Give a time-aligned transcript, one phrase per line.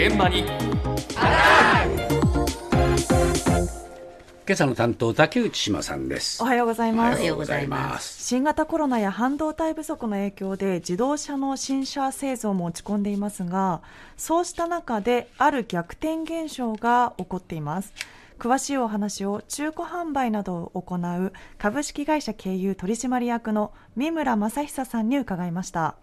[0.00, 0.38] 現場に。
[0.38, 0.46] 今
[4.48, 6.42] 朝の担当竹内島さんです。
[6.42, 7.16] おはようございます。
[7.16, 8.24] おはようございます。
[8.24, 13.82] 新型コロナや半導体不足の影響で自動車の新車製造も落ち込んでいますが
[14.16, 17.92] そうした中である逆転現象が起こっています。
[18.38, 25.96] 詳しいお話を中古販売などを行う株式会社経由取締役の三村正久さんに伺いました。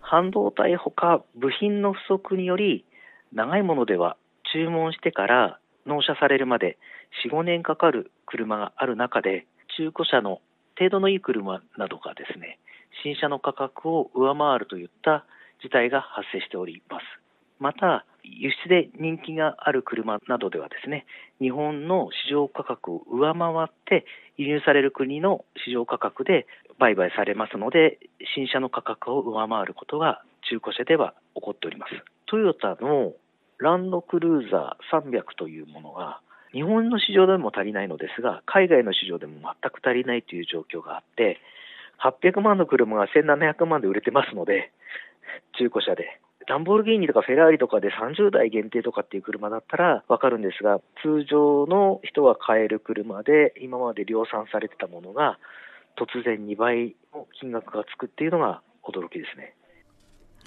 [0.00, 2.84] 半導体ほか部品の不足により
[3.32, 4.16] 長いものでは
[4.52, 6.78] 注文してから納車されるまで
[7.24, 9.46] 4、5年かかる車がある中で、
[9.76, 10.40] 中古車の
[10.78, 12.58] 程度のいい車などがですね、
[13.02, 15.24] 新車の価格を上回るといった
[15.62, 17.04] 事態が発生しております。
[17.58, 21.06] また、輸出で人気がある車などではですね、
[21.40, 24.04] 日本の市場価格を上回って
[24.36, 26.46] 輸入される国の市場価格で
[26.78, 27.98] 売買されますので、
[28.34, 31.92] 新車の価格を上回ることが中古車では起こっております。
[32.26, 33.12] トヨタの
[33.58, 36.20] ランドクルーザー300というものが、
[36.52, 41.38] 日本の市場でも足りないのですが、海外の市場でも全く足りないという状況があって、
[42.02, 44.72] 800万の車が1700万で売れてますので、
[45.58, 46.20] 中古車で。
[46.46, 55.38] ランボールギーニとかフェラーリとかで30台限定とかっていう車だったらわかるんですが、通常の人が買える車で今まで量産されてたものが
[55.98, 59.54] 突然2倍の金額がつくっていうのが驚きですね。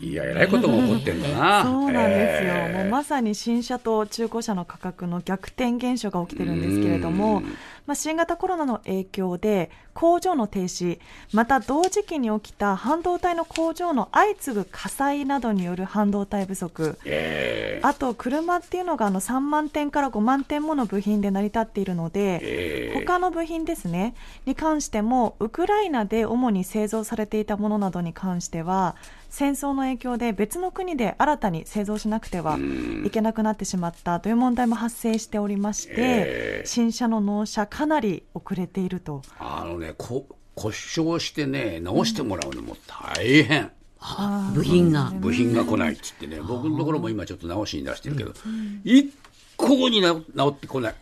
[0.00, 1.62] いや、えらいことが起こってんだな。
[1.64, 7.42] そうなんですよ、えー、もうまさに新車と中古車の価格の逆転現象が起きてるんですけれども、
[7.86, 11.00] まあ、新型コロナの影響で工場の停止、
[11.32, 24.14] また同時期に起きた半導体の工場の相次ぐ火災などによる半導体不足、えー、あと車っていうのがあの3万点から5万点もの部品で成り立っているので、えー、他の部品ですね、
[24.46, 28.94] に関しても、ウクライナで主に製造されていたものなどに関しては、
[29.28, 32.58] 戦争の影響で別の国で新たに製造しなくては
[33.04, 39.22] いけなくなってしまったという問題も発生しておりまして、えー、新車の納車、かなり遅れていると。
[39.38, 43.70] あのねこ故障してね直してもらうのも大変。
[44.00, 45.12] うん、部品が。
[45.14, 46.40] 部品が来ないっつってね。
[46.40, 48.32] 僕のところも今ちょっと直しに出してるけど、
[48.84, 49.12] 一
[49.56, 50.94] 向に治ってこない。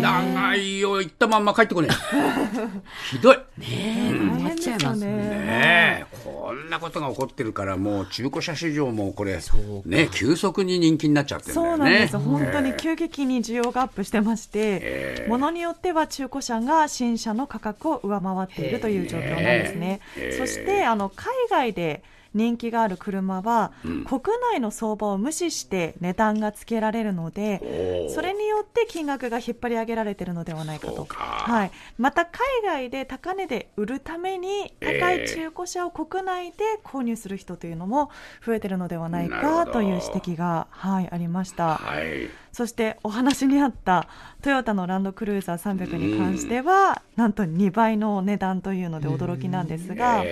[0.00, 1.90] 長いよ、行ったまんま帰ってこない。
[3.10, 3.36] ひどい。
[3.36, 5.06] ねえ、困っちゃいますね。
[5.06, 9.38] ねこんなことが起こってるから、もう中古車市場もこれ、
[9.84, 11.76] ね、急速に人気になっちゃってるんだよね。
[11.76, 12.18] そうなんです。
[12.18, 20.00] 本当に急激に需要がアップしてまして、ものによっては中古車が新車の価格を上回っているという状況なんですね。
[20.38, 22.02] そして、あの、海外で、
[22.36, 24.20] 人気がある車は、うん、国
[24.52, 31.06] 内の相場を無視して値段がつけられるので、それによって金額が引っ張り上げられているのではないかと。
[31.08, 31.70] はい。
[31.98, 38.10] また、海外で高値で売るために、高い中古車を国内で購入する人というのも
[38.44, 41.76] 増えているのではないかという指摘が、はい、ありました。
[41.76, 44.08] はいそしてお話にあった
[44.40, 50.24] トヨタのランドクルーザー300に関しては、なんと2倍の値段というので驚きなんですが、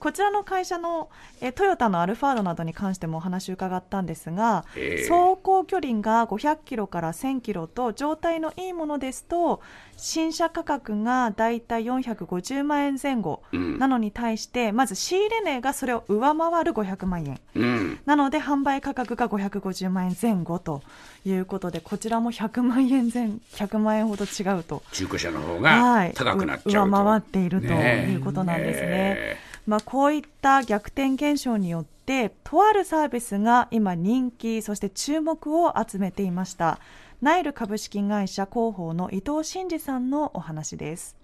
[0.00, 1.10] こちらの会社の
[1.40, 9.60] えトヨタのアルファードなどに関してもお話を伺ったんですが、走行距離が500キロから1000キロと状態のいいものですと
[9.96, 20.82] 新車価格がだいたい450万円前後なのに対して、まず仕入れ値がそれを上回る500万円、なので販売価格が550万円前後と
[21.24, 24.82] いうことでこちらも100万円前100万円ほど違うと。
[24.92, 28.86] 中古車の方が高くなっちゃう、はい、上回っているということなんですね。
[28.86, 36.78] ねまあ、こういった逆転現象によってとあるサービスが今人気そして注目を集めていました。
[37.20, 41.20] ナイル株式会社広報の伊藤真二さんのお話です。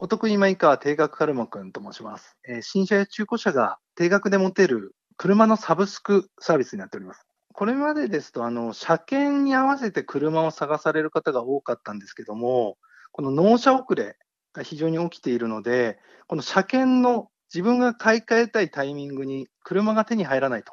[0.00, 7.26] お得意マイカー定額カルマ君と申します、えー、新車や中古車が定額で持てる車のサブスクサービスになっております
[7.58, 12.78] これまでですと、あの、車検に合わせて車を探される方が多かったんですけども、
[13.10, 14.16] この納車遅れ
[14.52, 15.98] が非常に起きているので、
[16.28, 20.72] この車検の自分が買い替えたいタイミングに車が手に入らないと。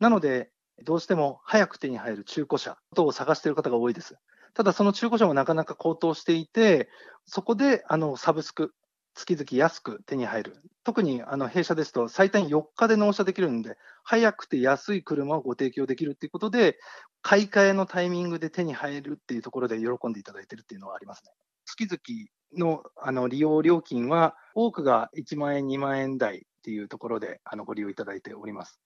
[0.00, 0.50] なので、
[0.84, 4.18] どうしても早く手に入る中古車等を探している方が多いです。
[4.52, 6.90] ただ、その中古車もなかなか高騰していて、
[7.24, 8.74] そこであのサブスク、
[9.14, 10.62] 月々安く手に入る。
[10.84, 16.78] 特にあの弊社ですと、最短4日で納車できるんで、早くて安い車をご提供できるということで、
[17.20, 21.32] 買い替えのタイミングで手に入るっていうところで喜んでいただいてるっていうのはありますね。
[21.64, 22.28] 月々
[22.58, 28.81] のあの利用料金は、多くが1万円、2万円台っていうところであのご利用いただいております。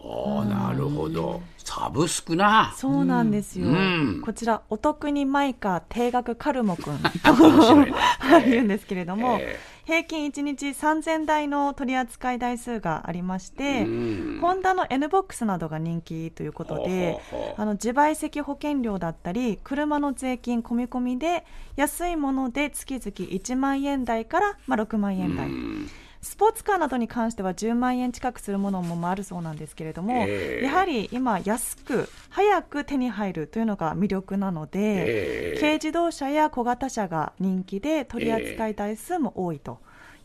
[0.00, 1.40] ああ、なるほど。
[1.56, 2.72] サブスクな。
[2.76, 3.66] そうなんですよ。
[3.66, 7.08] うん、こちら、お得にマイカー定額カルモくん と
[8.46, 13.84] 言うんですけれども、えー平均1日3000台の取り扱い台数がありまして、
[14.38, 17.18] ホンダの N ボックスなどが人気ということで、
[17.56, 21.46] あの自賠責保険料だったり、車の税金込み込みで、
[21.76, 25.48] 安いもので月々1万円台から、まあ、6万円台。
[26.28, 39.78] スポーツカーなどに関しては10万円近くするものもあるそうなんですけれども、えー、やはり今、安く、早く手に入るというのが魅力なので、えー、軽自動車や小型車が人気で、取り扱い台数も多いと。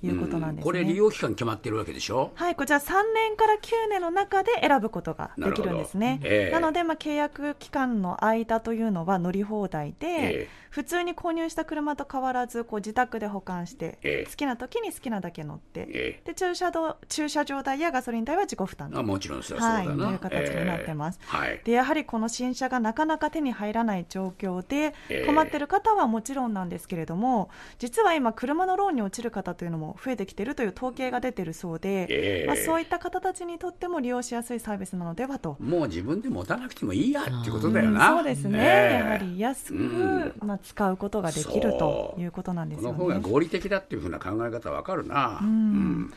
[0.08, 2.32] いうことなんです、ね、これ利用期間決まってるわけでしょ？
[2.36, 6.20] はいこちら3年から9年の中で選ぶことができるんですね。
[6.22, 6.48] なえ。
[6.50, 18.92] ー、なので、まあ、契約期間の間というのは乗り放題で、えー普通に購入した車と変わらずこう自宅で保管して、え好きな時に好きなだけ乗って、えで駐車道駐車場代やガソリン代は自己負担。
[18.98, 24.96] あもちろんそうはい、という形になってます、はい、でやはりこの新車がなかなか手に入らない状況で
[25.28, 35.58] 困ってる方はもちろんなんですけれども実は今車のローンに落ちる方というのも増えてきているという統計が出てるそうで、まあ、そういった方たちにとっても利用しやすいサービスなのではと。
[35.60, 42.98] もう自分で持たなくてもいいやっていうことだよな、そうですね、やはり安く、まあ、使うことができるということなんですよね。
[42.98, 45.40] この方が合理的だっていうふうな考え方わかるな。
[45.42, 46.14] うん、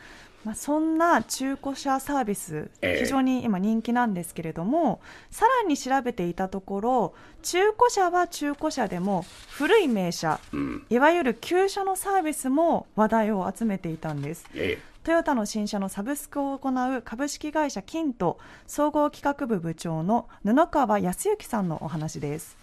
[0.47, 7.13] まあ、そんな中古車サービス、非常に今人気なんですけれども、えー、さらに調べていたところ、
[7.43, 14.45] 中古車は中古車でも、古い名車、うん、いわゆる旧車のサービスも話題を集めていたんです。
[14.55, 22.57] えートヨタの新車のサブスクを行う株式会社キント総合企画部部長の布川康之さんのお話です。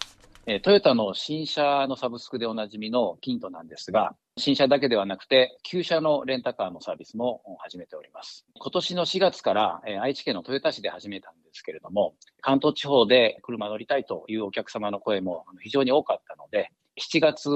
[0.47, 8.45] えトヨタの新車のサブスクでおなじみのキントなんですが、新車だけではなくて、旧車のレンタカーのサービスも始めております。
[8.59, 16.69] 今年の4月から、え愛知県の豊田市で始めたんですけれども、関東地方で車乗りたいというお客様の声も非常に多かったので、
[17.01, 17.49] 7月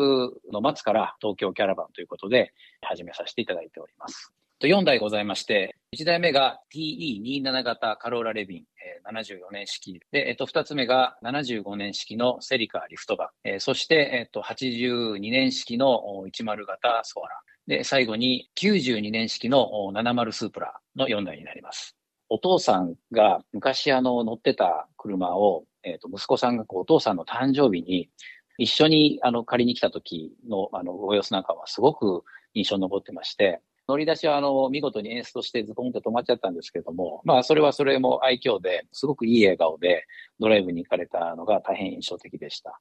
[0.52, 4.34] の末から東京キャラバンということで始めさせていただいております。
[4.68, 16.02] 4台ございまして、1台目が TE27 型カローラレビン、えー、74年式で、えっと、2つ目が75年式のセリカリフトバ、えー、そして、えっと、82年式の
[16.34, 21.96] 10型ソアラ、で、最後に92年式の70スープラの4台になります。
[22.28, 28.10] お父さんが昔あの乗ってた車を、えっと、息子さんがお父さんの誕生日に
[28.58, 32.24] 一緒にあの借りに来た時のあのご様子なんかはすごく
[32.54, 40.06] 印象に残ってまして、乗り出しはあの見事に演出としてズコンと止まっちゃったんですけども、まあそれはそれも愛嬌ですごくいい笑顔で
[40.40, 42.80] ドライブに行かれたのが大変印象的でした。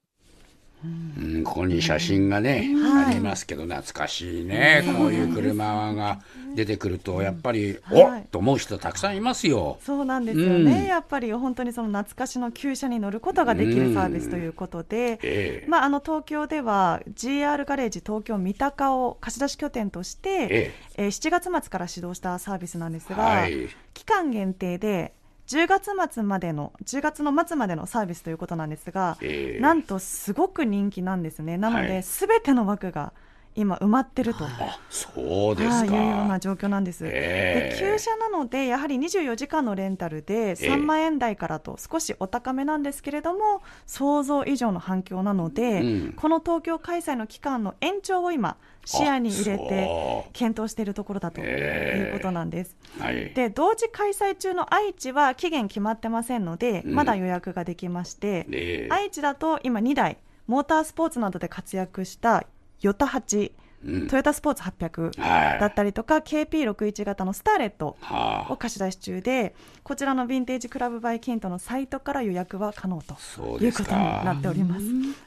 [0.85, 2.71] うん、ここに写真がね、
[3.07, 6.21] ありますけど懐かしいね、こういう車が
[6.55, 9.79] 出てくるとやっぱり、おっと思う人たくさんいますよ。
[9.83, 21.07] そうなんですよね、やっぱり本当にその懐かしの旧車に乗ることができるサービスということで、えまあ、あの東京では GR ガレージ東京三鷹を貸し出し拠点として、ええ。
[21.09, 25.13] 7月末から始動したサービスなんですが、はい、期間限定で
[25.49, 31.57] 10月末までの10月の末までのサービスということなんですが、えー、なんとすごく人気なんですね。
[31.57, 33.13] なので、す、べ、ての枠が
[33.59, 34.45] 今埋まってると、
[34.89, 37.05] そうですか、いうような状況なんです。
[37.05, 52.77] えー、で旧車なのでやはり24時間のレンタルで3万円台からと少しお高めなんですけれども、想像以上の反響なので、うん、この東京開催の期間の延長を今視野に入れて検討しているところだということなんです。
[53.01, 62.47] はい、で同時開催中の愛知は期限決まってませんので、まだ予約ができまして、愛知だと今2台モータースポーツなどで活躍した
[62.81, 63.53] ヨタ8、
[63.85, 67.97] うん、トヨタスポーツ800だったりとか、はい、KP61 型のスターレット
[68.51, 73.15] を貸し出し中で、こちらのヴィンテージクラブバイキントのサイトから予約は可能と
[73.61, 74.85] いうことになっております。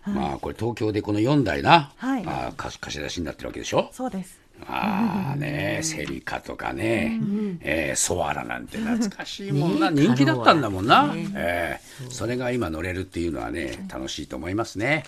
[0.10, 3.89] まあ、これ東京でこの4台な、はい、あ貸し出しになってるわけでしょ？
[3.91, 4.41] そうです。
[4.67, 11.27] ああね、 セリカとかね、うん、えー、ソアラなんて懐かしいもんな、 人気だったんだもんな、ね。
[11.36, 15.05] えー、それが今乗れるっていうのはね、楽しいと思いますね。